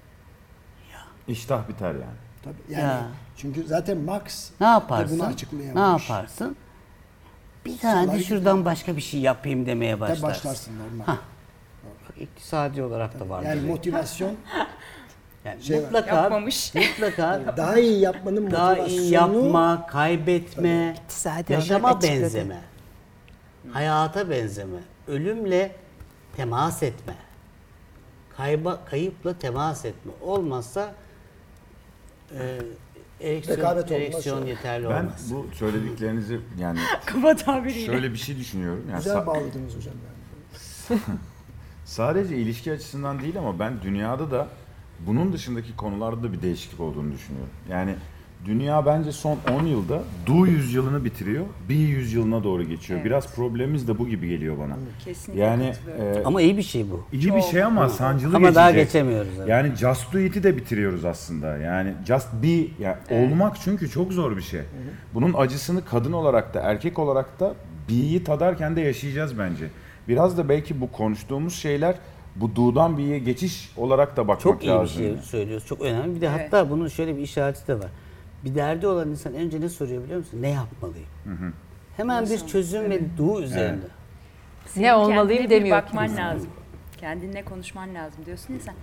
İştah 1.27 1.69
biter 1.69 1.91
yani. 1.93 2.03
Tabii. 2.43 2.55
Yani 2.69 2.83
Ya. 2.83 3.07
çünkü 3.37 3.63
zaten 3.67 3.97
Marx 3.97 4.49
Ne 4.61 4.67
yaparsın? 4.67 5.19
bunu 5.19 5.27
Ne 5.27 5.33
açıklayamamış. 5.33 6.09
yaparsın? 6.09 6.55
Bir 7.65 7.77
tane 7.77 8.13
de 8.13 8.23
şuradan 8.23 8.65
başka 8.65 8.95
bir 8.97 9.01
şey 9.01 9.19
yapayım 9.19 9.65
demeye 9.65 9.99
başlarsın. 9.99 10.23
başlarsın 10.27 10.73
normal. 10.79 11.13
Bak, 11.13 11.17
iktisadi 12.19 12.83
olarak 12.83 13.19
da 13.19 13.29
var. 13.29 13.43
Yani 13.43 13.61
motivasyon 13.61 14.35
Yani 15.45 15.63
şey 15.63 15.77
var. 15.77 15.83
mutlaka, 15.83 16.15
Yapmamış. 16.15 16.73
mutlaka 16.75 17.41
daha 17.57 17.79
iyi 17.79 17.99
yapmanın 17.99 18.51
daha 18.51 18.69
motivasyonu 18.69 19.01
iyi 19.01 19.11
yapma, 19.13 19.87
kaybetme, 19.87 20.95
İktisadi 21.03 21.53
yaşama 21.53 21.87
olarak 21.87 22.03
açıkladı. 22.03 22.21
benzeme, 22.23 22.61
hayata 23.71 24.29
benzeme, 24.29 24.77
ölümle 25.07 25.75
temas 26.37 26.83
etme, 26.83 27.13
kayba, 28.37 28.79
kayıpla 28.85 29.33
temas 29.39 29.85
etme. 29.85 30.11
Olmazsa 30.21 30.93
e, 32.39 32.59
ereksiyon, 33.21 33.57
Rekabet 33.57 33.91
ereksiyon 33.91 34.45
yeterli 34.45 34.89
Ben 34.89 35.01
olmaz. 35.03 35.31
bu 35.33 35.47
söylediklerinizi 35.55 36.39
yani 36.59 36.79
Kaba 37.05 37.35
tabiriyle. 37.35 37.85
şöyle 37.85 38.11
bir 38.11 38.17
şey 38.17 38.37
düşünüyorum. 38.37 38.83
Yani 38.89 38.97
güzel 38.97 39.25
bağladınız 39.27 39.75
hocam 39.77 39.93
yani. 40.89 41.01
sadece 41.85 42.37
ilişki 42.37 42.71
açısından 42.71 43.19
değil 43.21 43.37
ama 43.37 43.59
ben 43.59 43.81
dünyada 43.81 44.31
da 44.31 44.47
bunun 44.99 45.33
dışındaki 45.33 45.75
konularda 45.75 46.23
da 46.23 46.33
bir 46.33 46.41
değişiklik 46.41 46.79
olduğunu 46.79 47.13
düşünüyorum. 47.13 47.51
Yani 47.69 47.95
dünya 48.45 48.85
bence 48.85 49.11
son 49.11 49.37
10 49.61 49.65
yılda 49.65 50.01
Du 50.25 50.47
yüzyılını 50.47 51.05
bitiriyor, 51.05 51.45
Bi 51.69 51.75
yüzyılına 51.75 52.43
doğru 52.43 52.63
geçiyor. 52.63 52.99
Evet. 52.99 53.05
Biraz 53.05 53.35
problemimiz 53.35 53.87
de 53.87 53.97
bu 53.97 54.07
gibi 54.07 54.29
geliyor 54.29 54.57
bana. 54.59 54.77
Kesinlikle 55.05 55.43
Yani 55.43 55.73
e, 55.99 56.21
Ama 56.25 56.41
iyi 56.41 56.57
bir 56.57 56.63
şey 56.63 56.91
bu. 56.91 57.05
iyi 57.13 57.35
bir 57.35 57.41
şey 57.41 57.63
ama 57.63 57.89
sancılı 57.89 58.35
Ama 58.37 58.55
daha 58.55 58.71
geçecek. 58.71 58.93
geçemiyoruz. 58.93 59.31
evet. 59.37 59.49
Yani 59.49 59.75
just 59.75 60.13
do 60.13 60.19
it'i 60.19 60.43
de 60.43 60.57
bitiriyoruz 60.57 61.05
aslında. 61.05 61.57
Yani 61.57 61.93
just 62.07 62.27
be, 62.43 62.47
yani 62.83 62.95
olmak 63.11 63.57
çünkü 63.63 63.89
çok 63.89 64.13
zor 64.13 64.37
bir 64.37 64.41
şey. 64.41 64.61
Bunun 65.13 65.33
acısını 65.37 65.85
kadın 65.85 66.11
olarak 66.11 66.53
da 66.53 66.59
erkek 66.61 66.99
olarak 66.99 67.39
da 67.39 67.53
be'yi 67.89 68.23
tadarken 68.23 68.75
de 68.75 68.81
yaşayacağız 68.81 69.39
bence. 69.39 69.65
Biraz 70.07 70.37
da 70.37 70.49
belki 70.49 70.81
bu 70.81 70.91
konuştuğumuz 70.91 71.55
şeyler 71.55 71.95
bu 72.35 72.55
do'dan 72.55 72.97
be'ye 72.97 73.19
geçiş 73.19 73.71
olarak 73.77 74.17
da 74.17 74.21
bakmak 74.21 74.39
Çok 74.41 74.63
iyi 74.63 74.67
bir 74.67 74.67
lazım. 74.73 74.97
şey 74.97 75.15
söylüyoruz. 75.23 75.65
Çok 75.67 75.81
önemli. 75.81 76.15
Bir 76.15 76.21
de 76.21 76.29
Evet. 76.35 76.41
hatta 76.53 76.69
bunun 76.69 76.87
şöyle 76.87 77.17
bir 77.17 77.21
işareti 77.21 77.67
de 77.67 77.75
var. 77.79 77.87
Bir 78.45 78.55
derdi 78.55 78.87
olan 78.87 79.09
insan 79.09 79.33
önce 79.33 79.61
ne 79.61 79.69
soruyor 79.69 80.03
biliyor 80.03 80.19
musun? 80.19 80.41
Ne 80.41 80.49
yapmalıyım? 80.49 81.07
Hemen 81.97 82.25
bir 82.29 82.47
çözüm 82.47 82.89
ve 82.89 82.99
du 83.17 83.41
üzerinde. 83.41 83.85
Senin 84.67 84.85
Ne 84.85 84.93
olmalıyım 84.93 85.27
kendine 85.27 85.45
bir 85.45 85.49
demiyor 85.49 85.77
bakman 85.77 86.07
kimse. 86.07 86.21
lazım. 86.21 86.49
Kendinle 86.97 87.45
konuşman 87.45 87.95
lazım 87.95 88.25
diyorsun 88.25 88.53
ya 88.53 88.59
sen. 88.59 88.73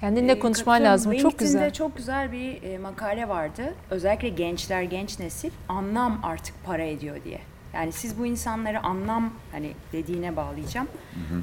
Kendinle 0.00 0.32
Ee, 0.32 0.38
konuşman 0.38 0.84
lazım. 0.84 1.16
Çok 1.16 1.38
güzel. 1.38 1.72
çok 1.72 1.96
güzel 1.96 2.32
bir 2.32 2.62
e, 2.62 2.78
makale 2.78 3.28
vardı. 3.28 3.74
Özellikle 3.90 4.28
gençler, 4.28 4.82
genç 4.82 5.18
nesil 5.18 5.50
anlam 5.68 6.20
artık 6.22 6.54
para 6.64 6.82
ediyor 6.82 7.16
diye. 7.24 7.40
Yani 7.74 7.92
siz 7.92 8.18
bu 8.18 8.26
insanları 8.26 8.82
anlam 8.82 9.32
hani 9.52 9.72
dediğine 9.92 10.36
bağlayacağım. 10.36 10.88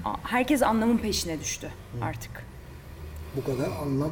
A- 0.05 0.15
Herkes 0.23 0.63
anlamın 0.63 0.97
peşine 0.97 1.39
düştü 1.39 1.69
artık. 2.01 2.31
Bu 3.35 3.43
kadar 3.43 3.69
anlam 3.81 4.11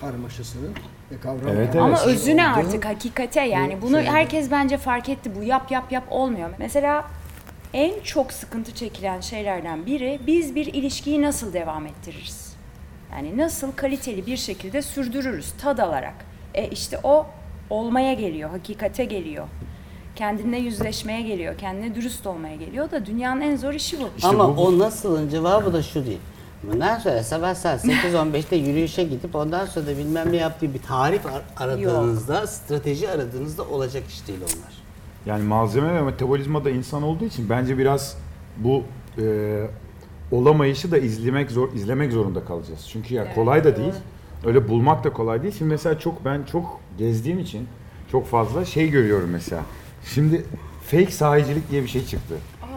karmaşasının 0.00 0.74
kavram 1.20 1.48
Evet, 1.48 1.68
evet. 1.72 1.76
Ama 1.82 2.02
özüne 2.02 2.48
artık 2.48 2.84
hakikate 2.84 3.40
yani 3.40 3.76
bu 3.82 3.86
bunu 3.86 3.96
şeyde. 3.96 4.10
herkes 4.10 4.50
bence 4.50 4.78
fark 4.78 5.08
etti. 5.08 5.30
Bu 5.40 5.42
yap 5.42 5.70
yap 5.70 5.92
yap 5.92 6.04
olmuyor. 6.10 6.50
Mesela 6.58 7.04
en 7.74 8.00
çok 8.00 8.32
sıkıntı 8.32 8.74
çekilen 8.74 9.20
şeylerden 9.20 9.86
biri 9.86 10.20
biz 10.26 10.54
bir 10.54 10.66
ilişkiyi 10.66 11.22
nasıl 11.22 11.52
devam 11.52 11.86
ettiririz? 11.86 12.56
Yani 13.12 13.36
nasıl 13.38 13.72
kaliteli 13.72 14.26
bir 14.26 14.36
şekilde 14.36 14.82
sürdürürüz 14.82 15.52
tad 15.62 15.78
alarak. 15.78 16.14
E 16.54 16.68
işte 16.68 16.98
o 17.02 17.26
olmaya 17.70 18.12
geliyor, 18.14 18.50
hakikate 18.50 19.04
geliyor. 19.04 19.46
Kendine 20.16 20.58
yüzleşmeye 20.58 21.22
geliyor, 21.22 21.58
kendine 21.58 21.94
dürüst 21.94 22.26
olmaya 22.26 22.56
geliyor 22.56 22.90
da 22.90 23.06
dünyanın 23.06 23.40
en 23.40 23.56
zor 23.56 23.72
işi 23.74 24.00
bu. 24.00 24.08
İşte 24.16 24.28
Ama 24.28 24.56
bu- 24.56 24.60
o 24.66 24.78
nasılın 24.78 25.28
cevabı 25.28 25.72
da 25.72 25.82
şu 25.82 26.06
değil. 26.06 26.18
Bundan 26.62 26.98
sonra 26.98 27.22
sabah 27.22 27.54
saat 27.54 27.84
8-15'te 27.84 28.56
yürüyüşe 28.56 29.02
gidip 29.04 29.34
ondan 29.34 29.66
sonra 29.66 29.86
da 29.86 29.96
bilmem 29.98 30.32
ne 30.32 30.36
yaptığı 30.36 30.74
bir 30.74 30.82
tarif 30.82 31.26
ar- 31.26 31.42
aradığınızda, 31.56 32.46
strateji 32.46 33.10
aradığınızda 33.10 33.62
olacak 33.64 34.02
iş 34.08 34.28
değil 34.28 34.38
onlar. 34.42 34.72
Yani 35.26 35.42
malzeme 35.44 35.94
ve 35.94 36.02
metabolizma 36.02 36.64
da 36.64 36.70
insan 36.70 37.02
olduğu 37.02 37.24
için 37.24 37.48
bence 37.50 37.78
biraz 37.78 38.16
bu 38.56 38.82
e, 39.18 39.66
olamayışı 40.30 40.90
da 40.90 40.98
izlemek 40.98 41.50
zor 41.50 41.72
izlemek 41.72 42.12
zorunda 42.12 42.44
kalacağız. 42.44 42.88
Çünkü 42.92 43.14
ya 43.14 43.34
kolay 43.34 43.64
da 43.64 43.76
değil. 43.76 43.92
Öyle 44.46 44.68
bulmak 44.68 45.04
da 45.04 45.12
kolay 45.12 45.42
değil. 45.42 45.54
Şimdi 45.58 45.70
mesela 45.70 45.98
çok 45.98 46.24
ben 46.24 46.42
çok 46.52 46.80
gezdiğim 46.98 47.38
için 47.38 47.68
çok 48.12 48.26
fazla 48.26 48.64
şey 48.64 48.90
görüyorum 48.90 49.30
mesela. 49.30 49.62
Şimdi 50.14 50.44
fake 50.86 51.10
sahicilik 51.10 51.70
diye 51.70 51.82
bir 51.82 51.88
şey 51.88 52.06
çıktı. 52.06 52.34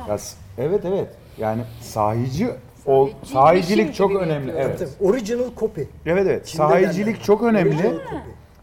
Ya 0.10 0.18
s- 0.18 0.38
evet 0.58 0.86
evet. 0.86 1.08
Yani 1.38 1.62
sahici 1.82 2.50
Sahici 2.86 3.16
sahicilik 3.34 3.90
biçim 3.90 4.08
çok 4.08 4.22
önemli. 4.22 4.52
Evet. 4.58 4.80
Tabii, 4.80 5.10
Original 5.10 5.46
copy. 5.60 5.82
Evet 6.06 6.28
evet. 6.28 6.46
Çin'de 6.46 6.64
Sahicilik 6.64 7.06
derler. 7.14 7.24
çok 7.24 7.44
önemli. 7.44 7.70
Original 7.70 7.92
copy. 7.92 8.16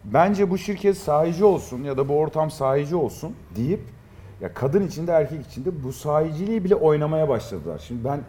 Bence 0.05 0.51
bu 0.51 0.59
şirket 0.59 0.97
sahici 0.97 1.45
olsun 1.45 1.83
ya 1.85 1.97
da 1.97 2.09
bu 2.09 2.15
ortam 2.19 2.51
sahici 2.51 2.97
olsun 2.97 3.33
deyip 3.57 3.81
ya 4.41 4.55
kadın 4.55 4.87
içinde 4.87 5.13
erkek 5.13 5.47
içinde 5.47 5.85
bu 5.85 5.93
sahiciliği 5.93 6.65
bile 6.65 6.75
oynamaya 6.75 7.29
başladılar. 7.29 7.83
Şimdi 7.89 8.05
ben 8.05 8.21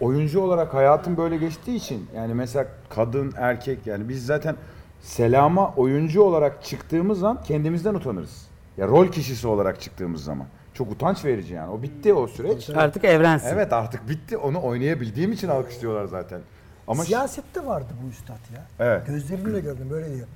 oyuncu 0.00 0.40
olarak 0.40 0.74
hayatım 0.74 1.16
böyle 1.16 1.36
geçtiği 1.36 1.76
için 1.76 2.06
yani 2.16 2.34
mesela 2.34 2.66
kadın 2.88 3.32
erkek 3.36 3.86
yani 3.86 4.08
biz 4.08 4.26
zaten 4.26 4.56
selama 5.00 5.74
oyuncu 5.76 6.22
olarak 6.22 6.64
çıktığımız 6.64 7.24
an 7.24 7.42
kendimizden 7.42 7.94
utanırız. 7.94 8.46
Ya 8.76 8.88
rol 8.88 9.08
kişisi 9.08 9.48
olarak 9.48 9.80
çıktığımız 9.80 10.24
zaman. 10.24 10.46
Çok 10.74 10.90
utanç 10.92 11.24
verici 11.24 11.54
yani. 11.54 11.70
O 11.70 11.82
bitti 11.82 12.14
o 12.14 12.26
süreç. 12.26 12.70
Artık 12.70 13.04
evrensin. 13.04 13.48
Evet 13.48 13.72
artık 13.72 14.08
bitti. 14.08 14.36
Onu 14.36 14.62
oynayabildiğim 14.62 15.32
için 15.32 15.48
alkışlıyorlar 15.48 16.04
zaten. 16.04 16.40
Ama 16.88 17.04
Siyasette 17.04 17.66
vardı 17.66 17.88
bu 18.04 18.08
üstad 18.08 18.38
ya. 18.54 18.62
Evet. 18.78 19.06
Gözlerimle 19.06 19.60
gördüm 19.60 19.86
böyle 19.90 20.14
diyor. 20.16 20.26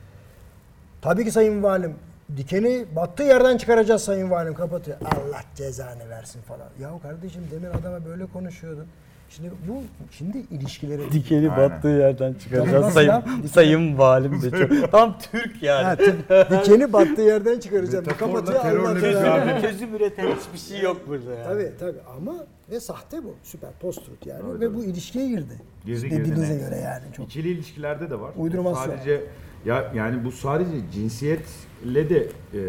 Tabii 1.03 1.25
ki 1.25 1.31
Sayın 1.31 1.63
Valim 1.63 1.95
dikeni 2.37 2.85
battığı 2.97 3.23
yerden 3.23 3.57
çıkaracağız 3.57 4.03
Sayın 4.03 4.31
Valim 4.31 4.55
kapatıyor. 4.55 4.97
Allah 5.01 5.41
cezanı 5.55 6.09
versin 6.09 6.43
falan. 6.43 6.69
Ya 6.81 6.91
kardeşim 7.03 7.43
demin 7.51 7.71
adama 7.71 8.05
böyle 8.05 8.27
konuşuyordun. 8.27 8.87
Şimdi 9.29 9.51
bu 9.69 9.83
şimdi 10.11 10.39
ilişkilere 10.51 11.13
Dikeni 11.13 11.51
Aynen. 11.51 11.71
battığı 11.71 11.89
yerden 11.89 12.35
çıkaracağız. 12.35 12.95
Sayın, 12.95 13.09
ya? 13.09 13.25
sayın 13.53 13.99
valim 13.99 14.43
de 14.43 14.51
çok. 14.51 14.93
Tam 14.93 15.19
Türk 15.33 15.63
yani. 15.63 15.85
Ha, 15.85 15.97
t- 15.97 16.47
dikeni 16.51 16.93
battığı 16.93 17.23
yerden 17.23 17.61
çıkaracağım. 17.61 18.05
Kapatıyor 18.05 18.63
terörle 18.63 18.89
Allah 18.89 18.97
bir 18.97 19.03
belanı. 19.03 19.45
mücadele. 19.45 19.71
Çözüm 19.71 19.95
üreten 19.95 20.27
hiçbir 20.27 20.59
şey 20.75 20.81
yok 20.85 21.01
burada 21.09 21.35
yani. 21.35 21.45
Tabii 21.45 21.73
tabii 21.81 21.99
ama 22.17 22.35
ve 22.71 22.81
sahte 22.81 23.25
bu. 23.25 23.35
Süper 23.43 23.71
post-truth 23.81 24.27
yani. 24.27 24.41
Tabii, 24.43 24.61
ve 24.61 24.67
tabii. 24.67 24.75
bu 24.77 24.85
ilişkiye 24.85 25.29
girdi. 25.29 25.55
Girdi, 25.87 26.09
girdi, 26.09 26.21
Dediğinize 26.21 26.55
net. 26.55 26.61
göre 26.61 26.77
yani. 26.81 27.03
Çok. 27.17 27.27
İkili 27.27 27.49
ilişkilerde 27.49 28.11
de 28.11 28.21
var. 28.21 28.31
Uydurması 28.37 28.85
Sadece 28.85 29.21
ya 29.67 29.93
yani 29.95 30.25
bu 30.25 30.33
sadece 30.33 30.71
cinsiyetle 30.93 32.11
de 32.11 32.19
e, 32.55 32.61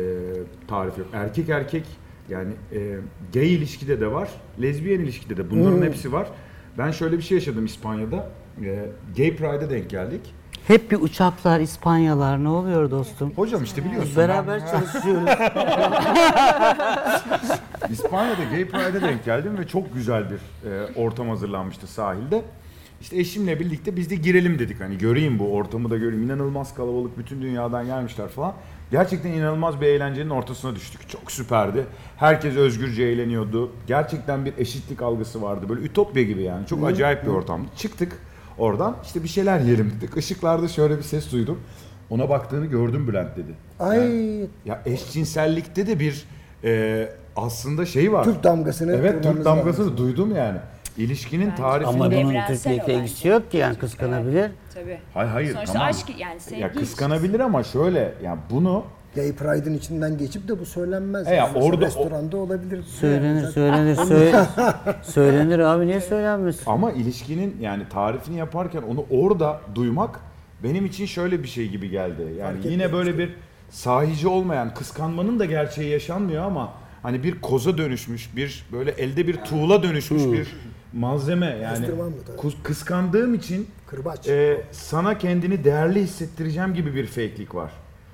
tarif 0.67 0.97
yok. 0.97 1.07
Erkek 1.13 1.49
erkek 1.49 1.83
yani 2.29 2.53
e, 2.73 2.95
gay 3.33 3.53
ilişkide 3.55 4.01
de 4.01 4.11
var, 4.11 4.29
lezbiyen 4.61 4.99
ilişkide 4.99 5.37
de 5.37 5.49
bunların 5.51 5.77
Hmm. 5.77 5.83
hepsi 5.83 6.11
var. 6.11 6.27
Ben 6.77 6.91
şöyle 6.91 7.17
bir 7.17 7.21
şey 7.23 7.37
yaşadım 7.37 7.65
İspanya'da. 7.65 8.29
E, 8.65 8.85
gay 9.17 9.35
Pride'a 9.35 9.69
denk 9.69 9.89
geldik. 9.89 10.21
Hep 10.67 10.91
bir 10.91 11.01
uçaklar, 11.01 11.59
İspanyalar 11.59 12.43
ne 12.43 12.49
oluyor 12.49 12.91
dostum? 12.91 13.33
Hocam 13.35 13.63
işte 13.63 13.85
biliyorsun. 13.85 14.15
Beraber 14.17 14.61
ben- 14.61 14.67
çalışıyoruz. 14.71 15.29
İspanya'da 17.89 18.43
Gay 18.51 18.67
Pride'e 18.67 19.01
denk 19.01 19.25
geldim 19.25 19.57
ve 19.57 19.67
çok 19.67 19.93
güzel 19.93 20.25
bir 20.29 20.69
e, 20.69 20.87
ortam 20.95 21.29
hazırlanmıştı 21.29 21.87
sahilde. 21.87 22.41
İşte 23.01 23.17
eşimle 23.19 23.59
birlikte 23.59 23.95
biz 23.95 24.09
de 24.09 24.15
girelim 24.15 24.59
dedik 24.59 24.81
hani 24.81 24.97
göreyim 24.97 25.39
bu 25.39 25.53
ortamı 25.53 25.89
da 25.89 25.97
göreyim. 25.97 26.23
İnanılmaz 26.23 26.75
kalabalık 26.75 27.17
bütün 27.17 27.41
dünyadan 27.41 27.85
gelmişler 27.85 28.27
falan. 28.27 28.53
Gerçekten 28.91 29.31
inanılmaz 29.31 29.81
bir 29.81 29.85
eğlencenin 29.87 30.29
ortasına 30.29 30.75
düştük. 30.75 31.09
Çok 31.09 31.31
süperdi. 31.31 31.85
Herkes 32.17 32.55
özgürce 32.55 33.03
eğleniyordu. 33.03 33.71
Gerçekten 33.87 34.45
bir 34.45 34.53
eşitlik 34.57 35.01
algısı 35.01 35.41
vardı. 35.41 35.69
Böyle 35.69 35.81
ütopya 35.81 36.23
gibi 36.23 36.43
yani. 36.43 36.65
Çok 36.67 36.87
acayip 36.87 37.23
bir 37.23 37.29
ortamdı. 37.29 37.67
Çıktık 37.77 38.19
oradan 38.57 38.95
işte 39.03 39.23
bir 39.23 39.27
şeyler 39.27 39.59
yiyelim 39.59 39.93
dedik. 39.97 40.17
Işıklarda 40.17 40.67
şöyle 40.67 40.97
bir 40.97 41.03
ses 41.03 41.31
duydum. 41.31 41.59
Ona 42.09 42.29
baktığını 42.29 42.65
gördüm 42.65 43.07
Bülent 43.07 43.37
dedi. 43.37 43.51
Ay 43.79 43.99
Ya 44.65 44.81
eşcinsellikte 44.85 45.87
de 45.87 45.99
bir 45.99 46.25
e, 46.63 47.09
aslında 47.35 47.85
şey 47.85 48.11
var. 48.13 48.23
Türk 48.23 48.43
damgasını 48.43 48.91
Evet 48.95 49.23
Türk 49.23 49.45
damgasını 49.45 49.85
lazım. 49.85 49.97
duydum 49.97 50.35
yani. 50.35 50.57
İlişkinin 50.97 51.51
tarifini... 51.55 51.89
Ama 51.89 52.11
bunun 52.11 52.25
olay. 52.25 52.95
ilgisi 52.97 53.27
yok 53.27 53.51
ki 53.51 53.57
yani 53.57 53.77
kıskanabilir. 53.77 54.51
Tabii. 54.73 54.99
Hayır 55.13 55.29
hayır 55.31 55.53
Sonuçta 55.53 55.73
tamam. 55.73 55.87
aşk 55.89 56.05
yani 56.19 56.39
sevgi 56.39 56.61
ya 56.61 56.71
kıskanabilir 56.71 57.39
ama 57.39 57.63
şöyle 57.63 58.13
yani 58.23 58.39
bunu 58.49 58.83
Gay 59.15 59.35
Pride'ın 59.35 59.73
içinden 59.73 60.17
geçip 60.17 60.47
de 60.47 60.59
bu 60.59 60.65
söylenmez. 60.65 61.27
E 61.27 61.29
ya 61.29 61.35
Yani 61.35 61.57
orada 61.57 61.77
o- 61.83 61.87
restoranda 61.87 62.37
olabilir. 62.37 62.83
Söylenir, 62.83 63.41
Yani 63.41 63.51
söylenir, 63.51 63.95
söyle, 63.95 64.45
söylenir 65.03 65.59
abi 65.59 65.87
niye 65.87 66.01
söylenmesin? 66.01 66.63
ama 66.71 66.91
ilişkinin 66.91 67.57
yani 67.61 67.83
tarifini 67.89 68.37
yaparken 68.37 68.81
onu 68.81 69.05
orada 69.11 69.59
duymak 69.75 70.19
benim 70.63 70.85
için 70.85 71.05
şöyle 71.05 71.43
bir 71.43 71.47
şey 71.47 71.69
gibi 71.69 71.89
geldi. 71.89 72.21
Yani 72.39 72.53
Fark 72.61 72.71
yine 72.71 72.93
böyle 72.93 73.17
bir 73.17 73.35
sahici 73.69 74.27
olmayan 74.27 74.73
kıskanmanın 74.73 75.39
da 75.39 75.45
gerçeği 75.45 75.89
yaşanmıyor 75.89 76.43
ama 76.43 76.73
hani 77.03 77.23
bir 77.23 77.41
koza 77.41 77.77
dönüşmüş, 77.77 78.35
bir 78.35 78.65
böyle 78.71 78.91
elde 78.91 79.27
bir 79.27 79.35
tuğla 79.37 79.83
dönüşmüş 79.83 80.23
bir 80.23 80.47
malzeme 80.97 81.45
yani 81.63 81.77
Kıstırmam 81.77 82.05
mı 82.09 82.15
tabii? 82.27 82.37
kus- 82.37 82.63
kıskandığım 82.63 83.33
için 83.33 83.67
Kırbaç. 83.87 84.27
e, 84.27 84.61
sana 84.71 85.17
kendini 85.17 85.63
değerli 85.63 86.01
hissettireceğim 86.01 86.73
gibi 86.73 86.95
bir 86.95 87.07
fake'lik 87.07 87.55
var. 87.55 87.71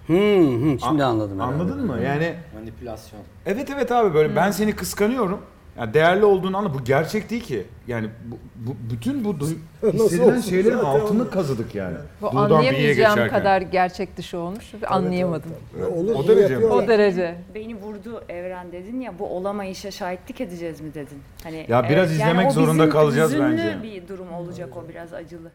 Hı 0.07 0.13
hı, 0.13 0.79
şimdi 0.79 1.03
anladım. 1.03 1.39
herhalde. 1.39 1.53
Anladın 1.63 1.85
mı? 1.85 1.97
Yani 2.03 2.35
Manipülasyon. 2.55 3.21
evet 3.45 3.69
evet 3.75 3.91
abi 3.91 4.13
böyle 4.13 4.35
ben 4.35 4.51
seni 4.51 4.75
kıskanıyorum. 4.75 5.39
Yani 5.77 5.93
değerli 5.93 6.25
olduğunu 6.25 6.57
anla. 6.57 6.73
Bu 6.73 6.83
gerçek 6.83 7.29
değil 7.29 7.43
ki. 7.43 7.65
Yani 7.87 8.07
bu, 8.25 8.35
bu 8.67 8.75
bütün 8.93 9.23
bu 9.25 9.29
duy- 9.39 9.57
hissedilen 9.93 10.27
olsun 10.37 10.49
şeylerin 10.49 10.75
zaten 10.77 10.89
altını 10.89 11.21
onu. 11.21 11.29
kazıdık 11.29 11.75
yani. 11.75 11.97
Bu 12.21 12.25
Doğudan 12.25 12.49
B'ye 12.49 12.55
anlayamayacağım 12.57 13.15
geçerken. 13.15 13.39
kadar 13.39 13.61
gerçek 13.61 14.17
dışı 14.17 14.37
olmuş. 14.37 14.71
Anlayamadım. 14.87 15.51
Ve 15.79 15.85
olur, 15.85 16.15
O 16.15 16.27
derece 16.27 16.57
mi? 16.57 16.65
O 16.65 16.87
derece. 16.87 17.35
Beni 17.55 17.75
vurdu 17.75 18.23
Evren 18.29 18.71
dedin 18.71 18.99
ya 19.01 19.19
bu 19.19 19.25
olamayışa 19.27 19.91
şahitlik 19.91 20.41
edeceğiz 20.41 20.81
mi 20.81 20.93
dedin. 20.93 21.17
Hani 21.43 21.65
Ya 21.69 21.89
biraz 21.89 22.12
izlemek 22.12 22.47
o 22.47 22.51
zorunda 22.51 22.73
bizim 22.83 22.89
kalacağız 22.89 23.31
hüzünlü 23.31 23.51
bence. 23.51 23.77
bir 23.83 24.07
durum 24.07 24.33
olacak 24.33 24.77
o 24.77 24.89
biraz 24.89 25.13
acılı. 25.13 25.51